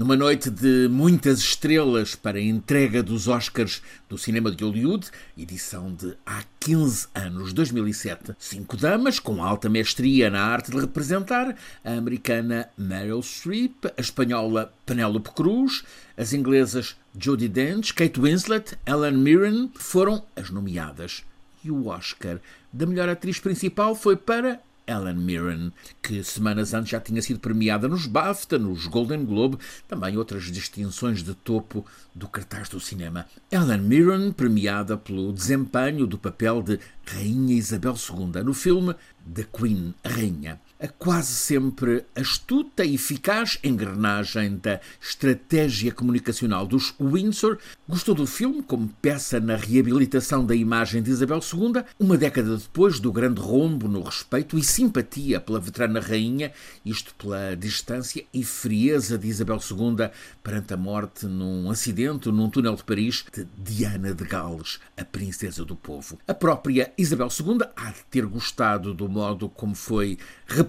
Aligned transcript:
Numa 0.00 0.16
noite 0.16 0.48
de 0.48 0.88
muitas 0.88 1.40
estrelas 1.40 2.14
para 2.14 2.38
a 2.38 2.42
entrega 2.42 3.02
dos 3.02 3.28
Oscars 3.28 3.82
do 4.08 4.16
cinema 4.16 4.50
de 4.50 4.64
Hollywood, 4.64 5.10
edição 5.36 5.92
de 5.92 6.16
há 6.24 6.42
15 6.58 7.08
anos, 7.14 7.52
2007, 7.52 8.34
cinco 8.38 8.78
damas 8.78 9.18
com 9.18 9.44
alta 9.44 9.68
mestria 9.68 10.30
na 10.30 10.42
arte 10.42 10.70
de 10.70 10.80
representar, 10.80 11.54
a 11.84 11.92
americana 11.92 12.70
Meryl 12.78 13.20
Streep, 13.20 13.84
a 13.94 14.00
espanhola 14.00 14.72
Penélope 14.86 15.32
Cruz, 15.32 15.84
as 16.16 16.32
inglesas 16.32 16.96
Judi 17.14 17.46
Dench, 17.46 17.92
Kate 17.92 18.18
Winslet, 18.18 18.78
Ellen 18.86 19.18
Mirren 19.18 19.70
foram 19.74 20.24
as 20.34 20.48
nomeadas. 20.48 21.24
E 21.62 21.70
o 21.70 21.88
Oscar 21.88 22.40
da 22.72 22.86
melhor 22.86 23.10
atriz 23.10 23.38
principal 23.38 23.94
foi 23.94 24.16
para 24.16 24.62
Ellen 24.90 25.14
Mirren, 25.14 25.72
que 26.02 26.24
semanas 26.24 26.74
antes 26.74 26.90
já 26.90 27.00
tinha 27.00 27.22
sido 27.22 27.38
premiada 27.38 27.86
nos 27.86 28.06
BAFTA, 28.06 28.58
nos 28.58 28.86
Golden 28.86 29.24
Globe, 29.24 29.58
também 29.86 30.16
outras 30.16 30.50
distinções 30.50 31.22
de 31.22 31.32
topo 31.32 31.86
do 32.12 32.28
cartaz 32.28 32.68
do 32.68 32.80
cinema. 32.80 33.26
Ellen 33.50 33.82
Mirren, 33.82 34.32
premiada 34.32 34.96
pelo 34.96 35.32
desempenho 35.32 36.06
do 36.06 36.18
papel 36.18 36.60
de 36.62 36.80
Rainha 37.06 37.54
Isabel 37.54 37.94
II 37.94 38.42
no 38.42 38.52
filme 38.52 38.94
The 39.32 39.44
Queen, 39.44 39.94
a 40.02 40.08
Rainha 40.08 40.60
a 40.80 40.88
quase 40.88 41.34
sempre 41.34 42.06
astuta 42.16 42.82
e 42.84 42.94
eficaz 42.94 43.58
engrenagem 43.62 44.56
da 44.56 44.80
estratégia 44.98 45.92
comunicacional 45.92 46.66
dos 46.66 46.94
Windsor, 46.98 47.58
gostou 47.86 48.14
do 48.14 48.26
filme 48.26 48.62
como 48.62 48.88
peça 49.02 49.38
na 49.38 49.56
reabilitação 49.56 50.44
da 50.44 50.54
imagem 50.54 51.02
de 51.02 51.10
Isabel 51.10 51.40
II, 51.40 51.84
uma 51.98 52.16
década 52.16 52.56
depois 52.56 52.98
do 52.98 53.12
grande 53.12 53.40
rombo 53.40 53.88
no 53.88 54.02
respeito 54.02 54.56
e 54.56 54.64
simpatia 54.64 55.38
pela 55.38 55.60
veterana 55.60 56.00
rainha, 56.00 56.50
isto 56.84 57.14
pela 57.14 57.54
distância 57.54 58.24
e 58.32 58.42
frieza 58.42 59.18
de 59.18 59.28
Isabel 59.28 59.58
II 59.58 60.08
perante 60.42 60.72
a 60.72 60.78
morte 60.78 61.26
num 61.26 61.70
acidente 61.70 62.30
num 62.30 62.48
túnel 62.48 62.74
de 62.74 62.84
Paris 62.84 63.24
de 63.30 63.46
Diana 63.58 64.14
de 64.14 64.24
Gales, 64.24 64.80
a 64.96 65.04
princesa 65.04 65.62
do 65.62 65.76
povo. 65.76 66.18
A 66.26 66.32
própria 66.32 66.90
Isabel 66.96 67.28
II 67.28 67.58
há 67.76 67.90
de 67.90 68.02
ter 68.10 68.24
gostado 68.24 68.94
do 68.94 69.08
modo 69.08 69.48
como 69.50 69.74
foi 69.74 70.16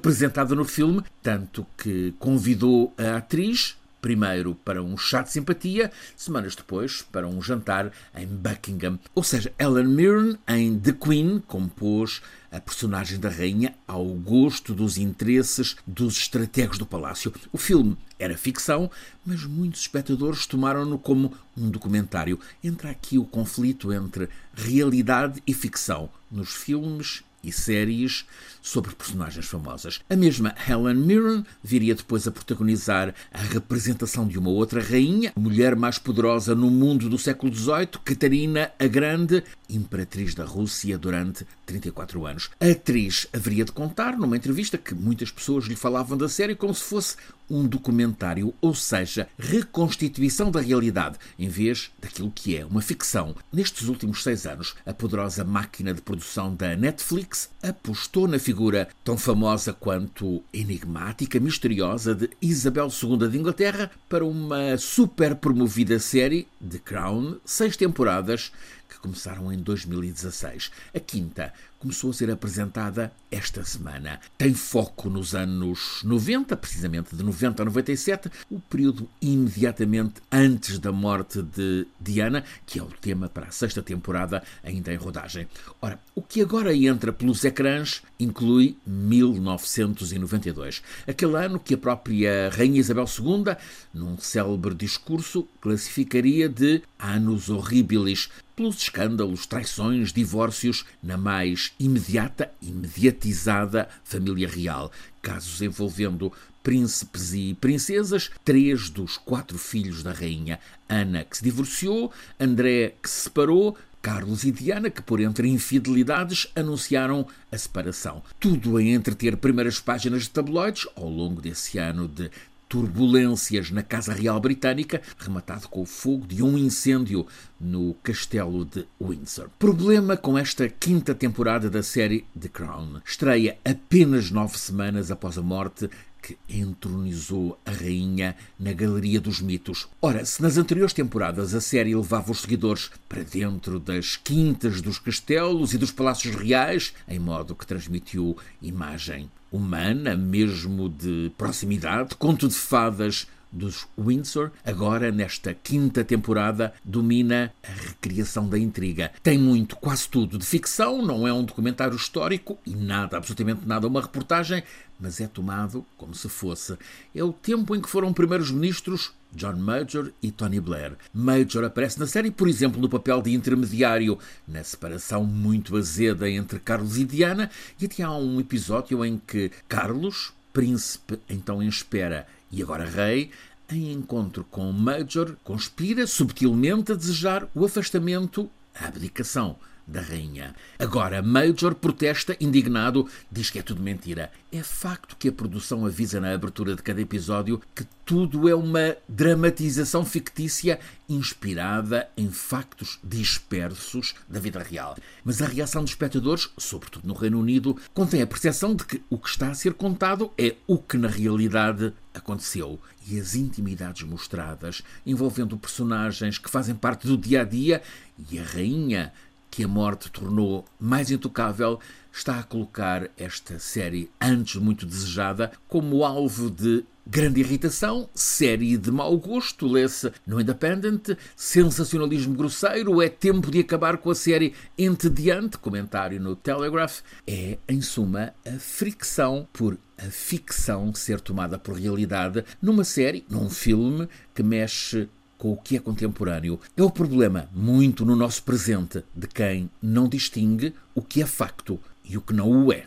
representada 0.02 0.56
no 0.56 0.66
filme, 0.66 1.04
tanto 1.22 1.64
que 1.78 2.12
convidou 2.18 2.92
a 2.98 3.18
atriz, 3.18 3.78
primeiro 4.02 4.56
para 4.56 4.82
um 4.82 4.98
chá 4.98 5.22
de 5.22 5.32
simpatia, 5.32 5.92
semanas 6.18 6.56
depois 6.56 7.04
para 7.04 7.28
um 7.28 7.40
jantar 7.40 7.92
em 8.16 8.26
Buckingham. 8.26 8.98
Ou 9.14 9.24
seja, 9.24 9.54
Ellen 9.60 9.86
Mirren, 9.86 10.40
em 10.48 10.80
The 10.80 10.94
Queen, 10.94 11.40
compôs 11.48 12.20
a 12.52 12.60
personagem 12.60 13.20
da 13.20 13.30
rainha 13.30 13.76
ao 13.88 14.04
gosto 14.06 14.74
dos 14.74 14.98
interesses 14.98 15.76
dos 15.86 16.18
estrategos 16.18 16.80
do 16.80 16.86
palácio. 16.86 17.32
O 17.54 17.60
filme 17.60 17.96
era 18.18 18.36
ficção, 18.36 18.90
mas 19.24 19.44
muitos 19.44 19.82
espectadores 19.82 20.48
tomaram-no 20.48 20.98
como 20.98 21.32
um 21.56 21.70
documentário. 21.70 22.40
Entra 22.64 22.90
aqui 22.90 23.20
o 23.20 23.24
conflito 23.24 23.94
entre 23.94 24.28
realidade 24.56 25.44
e 25.46 25.54
ficção 25.54 26.10
nos 26.32 26.50
filmes 26.50 27.24
e 27.44 27.52
séries 27.52 28.26
sobre 28.62 28.94
personagens 28.94 29.46
famosas. 29.48 30.02
A 30.10 30.16
mesma 30.16 30.56
Helen 30.68 30.96
Mirren 30.96 31.46
viria 31.64 31.96
depois 31.96 32.28
a 32.28 32.32
protagonizar 32.32 33.14
a 33.34 33.40
representação 33.40 34.28
de 34.28 34.38
uma 34.38 34.50
outra 34.50 34.82
rainha, 34.82 35.34
a 35.36 35.40
mulher 35.40 35.76
mais 35.76 35.98
poderosa 35.98 36.54
no 36.54 36.70
mundo 36.70 37.10
do 37.10 37.18
século 37.18 37.54
XVIII, 37.54 37.88
Catarina 38.06 38.72
a 38.80 38.88
Grande, 38.88 39.44
imperatriz 39.70 40.36
da 40.36 40.46
Rússia 40.46 40.98
durante 40.98 41.46
34 41.66 42.26
anos. 42.26 42.50
A 42.60 42.68
atriz 42.68 43.28
haveria 43.34 43.66
de 43.66 43.72
contar, 43.72 44.18
numa 44.18 44.38
entrevista, 44.38 44.78
que 44.78 44.94
muitas 44.94 45.32
pessoas 45.32 45.66
lhe 45.66 45.76
falavam 45.76 46.18
da 46.18 46.30
série 46.30 46.56
como 46.56 46.74
se 46.74 46.84
fosse 46.84 47.16
um 47.52 47.68
documentário, 47.68 48.54
ou 48.62 48.74
seja, 48.74 49.28
reconstituição 49.38 50.50
da 50.50 50.62
realidade, 50.62 51.18
em 51.38 51.50
vez 51.50 51.92
daquilo 52.02 52.32
que 52.34 52.56
é 52.58 52.66
uma 52.66 52.82
ficção. 52.82 53.36
Nestes 53.52 53.88
últimos 53.88 54.24
seis 54.24 54.46
anos, 54.46 54.76
a 54.86 54.94
poderosa 54.94 55.44
máquina 55.44 55.94
de 55.94 56.02
produção 56.02 56.56
da 56.56 56.76
Netflix 56.76 57.50
apostou 57.62 58.28
na 58.28 58.40
figura 58.40 58.88
tão 59.04 59.18
famosa 59.18 59.74
quanto 59.74 60.42
enigmática, 60.54 61.40
misteriosa 61.40 62.16
de 62.16 62.30
Isabel 62.42 62.88
II 62.88 63.28
de 63.28 63.38
Inglaterra 63.38 63.92
para 64.08 64.26
uma 64.26 64.78
super 64.78 65.36
promovida 65.36 66.00
série, 66.00 66.48
The 66.68 66.80
Crown, 66.80 67.38
seis 67.44 67.76
temporadas, 67.76 68.52
que 68.92 69.00
começaram 69.00 69.52
em 69.54 69.58
2016. 69.58 70.70
A 70.94 71.00
quinta 71.00 71.54
começou 71.80 72.10
a 72.12 72.14
ser 72.14 72.30
apresentada 72.30 73.12
esta 73.32 73.64
semana. 73.64 74.20
Tem 74.38 74.54
foco 74.54 75.10
nos 75.10 75.34
anos 75.34 76.02
90, 76.04 76.56
precisamente 76.58 77.16
de 77.16 77.24
90 77.24 77.64
a 77.64 77.66
97, 77.66 78.30
o 78.52 78.60
período 78.60 79.10
imediatamente 79.20 80.22
antes 80.32 80.78
da 80.78 80.92
morte 80.92 81.42
de 81.42 81.88
Diana, 82.00 82.44
que 82.68 82.78
é 82.78 82.84
o 82.84 82.88
tema 82.88 83.28
para 83.30 83.48
a 83.48 83.52
sexta 83.52 83.82
temporada, 83.82 84.44
ainda 84.64 84.94
em 84.94 84.98
rodagem. 84.98 85.48
Ora, 85.82 86.00
o 86.14 86.22
que 86.22 86.42
agora 86.42 86.76
entra 86.76 87.12
pelos 87.12 87.44
ecrãs 87.44 88.04
inclui 88.20 88.78
1992, 88.86 90.84
aquele 91.08 91.36
ano 91.38 91.60
que 91.60 91.74
a 91.74 91.78
própria 91.78 92.50
Rainha 92.50 92.80
Isabel 92.80 93.06
II, 93.06 93.56
num 93.92 94.20
célebre 94.20 94.76
discurso, 94.76 95.48
classificaria 95.60 96.48
de 96.48 96.84
Anos 97.00 97.50
Horribilis, 97.50 98.30
pelos 98.56 98.78
escândalos, 98.78 99.46
traições, 99.46 100.12
divórcios 100.12 100.86
na 101.02 101.18
mais 101.18 101.74
imediata, 101.80 102.52
imediatizada 102.62 103.90
família 104.04 104.48
real. 104.48 104.92
Casos 105.22 105.62
envolvendo 105.62 106.32
príncipes 106.64 107.34
e 107.34 107.56
princesas, 107.60 108.30
três 108.46 108.90
dos 108.90 109.18
quatro 109.18 109.58
filhos 109.58 110.04
da 110.04 110.12
rainha. 110.12 110.60
Ana, 110.88 111.24
que 111.24 111.38
se 111.38 111.44
divorciou, 111.44 112.12
André, 112.40 112.96
que 113.02 113.10
se 113.10 113.24
separou, 113.24 113.78
Carlos 114.02 114.44
e 114.44 114.52
Diana, 114.52 114.90
que 114.90 115.02
por 115.02 115.20
entre 115.20 115.48
infidelidades 115.48 116.48
anunciaram 116.56 117.28
a 117.52 117.58
separação. 117.58 118.24
Tudo 118.40 118.78
a 118.78 118.84
entreter 118.84 119.38
primeiras 119.38 119.80
páginas 119.80 120.24
de 120.24 120.32
tabloides 120.32 120.88
ao 120.96 121.08
longo 121.08 121.40
desse 121.40 121.78
ano 121.78 122.08
de 122.08 122.32
turbulências 122.72 123.70
na 123.70 123.84
Casa 123.84 124.14
Real 124.14 124.40
Britânica, 124.40 125.02
rematado 125.20 125.68
com 125.68 125.82
o 125.82 125.86
fogo 125.86 126.26
de 126.26 126.42
um 126.42 126.58
incêndio 126.58 127.28
no 127.60 127.94
castelo 127.96 128.64
de 128.64 128.88
Windsor. 129.00 129.50
Problema 129.60 130.16
com 130.16 130.38
esta 130.38 130.70
quinta 130.70 131.14
temporada 131.14 131.70
da 131.70 131.84
série 131.84 132.26
The 132.40 132.48
Crown. 132.48 133.02
Estreia 133.06 133.58
apenas 133.66 134.32
nove 134.32 134.58
semanas 134.58 135.12
após 135.12 135.38
a 135.38 135.42
morte 135.42 135.90
que 136.22 136.38
entronizou 136.48 137.60
a 137.66 137.72
rainha 137.72 138.38
na 138.58 138.72
Galeria 138.72 139.20
dos 139.20 139.42
Mitos. 139.42 139.90
Ora, 140.02 140.24
se 140.24 140.42
nas 140.42 140.56
anteriores 140.56 140.94
temporadas 140.94 141.54
a 141.54 141.60
série 141.60 141.94
levava 141.94 142.32
os 142.32 142.40
seguidores 142.40 142.90
para 143.10 143.24
dentro 143.24 143.82
das 143.82 144.16
quintas 144.16 144.82
dos 144.82 144.98
castelos 144.98 145.74
e 145.74 145.78
dos 145.78 145.92
palácios 145.92 146.36
reais, 146.36 146.94
em 147.06 147.20
modo 147.20 147.54
que 147.54 147.68
transmitiu 147.68 148.38
imagem 148.62 149.30
humana, 149.52 150.16
mesmo 150.16 150.88
de 150.90 151.32
proximidade, 151.38 152.16
conto 152.16 152.48
de 152.48 152.56
fadas 152.56 153.28
dos 153.52 153.86
Windsor, 153.98 154.52
agora 154.66 155.12
nesta 155.12 155.54
quinta 155.54 156.06
temporada, 156.06 156.74
domina 156.86 157.54
a 157.62 157.90
recriação 157.90 158.48
da 158.48 158.58
intriga. 158.58 159.12
Tem 159.22 159.38
muito, 159.38 159.76
quase 159.76 160.08
tudo, 160.08 160.38
de 160.38 160.46
ficção, 160.46 161.02
não 161.02 161.28
é 161.28 161.34
um 161.34 161.44
documentário 161.44 161.96
histórico 161.96 162.58
e 162.66 162.74
nada, 162.74 163.18
absolutamente 163.18 163.68
nada, 163.68 163.88
uma 163.88 164.02
reportagem, 164.02 164.64
mas 165.00 165.20
é 165.20 165.28
tomado 165.28 165.86
como 165.98 166.16
se 166.16 166.30
fosse. 166.30 166.78
É 167.14 167.24
o 167.24 167.34
tempo 167.34 167.76
em 167.76 167.82
que 167.82 167.90
foram 167.90 168.14
primeiros 168.14 168.52
ministros 168.52 169.12
John 169.34 169.56
Major 169.56 170.12
e 170.22 170.32
Tony 170.32 170.60
Blair. 170.60 170.94
Major 171.14 171.64
aparece 171.64 172.00
na 172.00 172.08
série, 172.08 172.32
por 172.32 172.48
exemplo, 172.48 172.82
no 172.82 172.90
papel 172.90 173.22
de 173.22 173.34
intermediário 173.34 174.18
na 174.48 174.64
separação 174.64 175.24
muito 175.24 175.78
azeda 175.78 176.30
entre 176.30 176.60
Carlos 176.60 176.98
e 176.98 177.06
Diana, 177.06 177.50
e 177.80 177.86
até 177.86 178.04
há 178.04 178.12
um 178.12 178.40
episódio 178.40 179.04
em 179.06 179.18
que 179.26 179.52
Carlos, 179.68 180.34
príncipe 180.52 181.20
então 181.30 181.62
em 181.64 181.68
espera 181.68 182.28
e 182.52 182.62
agora 182.62 182.86
rei, 182.86 183.32
em 183.70 183.92
encontro 183.92 184.46
com 184.52 184.72
Major, 184.72 185.36
conspira 185.44 186.06
subtilmente 186.06 186.92
a 186.92 186.96
desejar 186.96 187.48
o 187.56 187.64
afastamento, 187.64 188.50
a 188.76 188.88
abdicação 188.88 189.56
da 189.88 190.02
rainha. 190.02 190.56
Agora, 190.80 191.22
Major 191.22 191.76
protesta, 191.76 192.36
indignado, 192.40 193.08
diz 193.32 193.50
que 193.50 193.60
é 193.60 193.62
tudo 193.62 193.82
mentira. 193.82 194.32
É 194.52 194.62
facto 194.64 195.16
que 195.18 195.30
a 195.30 195.32
produção 195.32 195.86
avisa 195.86 196.20
na 196.20 196.34
abertura 196.34 196.76
de 196.76 196.82
cada 196.82 197.02
episódio 197.02 197.62
que 197.74 197.86
tudo 198.06 198.50
é 198.50 198.56
uma 198.56 198.98
dramatização 199.08 200.06
fictícia 200.06 200.80
inspirada 201.08 202.10
em 202.18 202.30
factos 202.30 203.00
dispersos 203.04 204.14
da 204.28 204.40
vida 204.40 204.62
real. 204.62 204.98
Mas 205.24 205.42
a 205.42 205.48
reação 205.48 205.82
dos 205.82 205.92
espectadores, 205.92 206.50
sobretudo 206.58 207.08
no 207.08 207.14
Reino 207.14 207.40
Unido, 207.40 207.78
contém 207.94 208.22
a 208.22 208.28
percepção 208.28 208.76
de 208.76 208.86
que 208.86 209.02
o 209.10 209.18
que 209.18 209.30
está 209.30 209.50
a 209.50 209.56
ser 209.56 209.74
contado 209.74 210.32
é 210.38 210.56
o 210.68 210.78
que 210.78 210.98
na 210.98 211.08
realidade 211.08 211.94
aconteceu. 212.14 212.80
E 213.08 213.20
as 213.20 213.36
intimidades 213.36 214.04
mostradas, 214.04 214.84
envolvendo 215.06 215.58
personagens 215.58 216.38
que 216.38 216.50
fazem 216.50 216.76
parte 216.76 217.08
do 217.08 217.18
dia 217.18 217.42
a 217.42 217.44
dia 217.44 217.82
e 218.30 218.38
a 218.38 218.44
rainha 218.44 219.12
que 219.52 219.66
a 219.66 219.68
morte 219.68 220.10
tornou 220.10 220.66
mais 220.80 221.12
intocável, 221.12 221.80
está 222.12 222.40
a 222.40 222.44
colocar 222.44 223.10
esta 223.18 223.60
série, 223.60 224.10
antes 224.20 224.56
muito 224.56 224.86
desejada, 224.86 225.52
como 225.68 226.06
alvo 226.06 226.50
de 226.50 226.86
grande 227.06 227.42
irritação, 227.42 228.10
série 228.14 228.78
de 228.78 228.92
mau 228.92 229.18
gosto, 229.18 229.68
lê-se 229.68 230.12
no 230.26 230.40
Independent, 230.40 231.18
sensacionalismo 231.36 232.36
grosseiro, 232.36 233.02
é 233.02 233.10
tempo 233.10 233.52
de 233.52 233.60
acabar 233.60 233.98
com 233.98 234.10
a 234.10 234.16
série 234.16 234.54
entediante, 234.78 235.58
comentário 235.58 236.22
no 236.22 236.36
Telegraph, 236.36 237.02
é, 237.28 237.58
em 237.68 237.82
suma, 237.82 238.34
a 238.46 238.58
fricção 238.58 239.48
por 239.52 239.78
a 239.98 240.10
ficção 240.10 240.96
ser 240.96 241.22
tomada 241.22 241.60
por 241.60 241.76
realidade 241.76 242.44
numa 242.60 242.84
série, 242.84 243.24
num 243.30 243.50
filme 243.50 244.10
que 244.34 244.42
mexe 244.42 245.08
com 245.42 245.54
o 245.54 245.58
que 245.58 245.76
é 245.76 245.80
contemporâneo. 245.80 246.60
É 246.78 246.84
o 246.84 246.92
problema, 246.92 247.50
muito 247.52 248.06
no 248.06 248.16
nosso 248.16 248.44
presente, 248.44 249.04
de 249.16 249.28
quem 249.28 249.72
não 249.82 250.08
distingue 250.08 250.72
o 250.94 251.02
que 251.02 251.20
é 251.20 251.26
facto 251.26 251.80
e 252.06 252.16
o 252.16 252.22
que 252.22 252.32
não 252.32 252.68
o 252.68 252.72
é. 252.72 252.86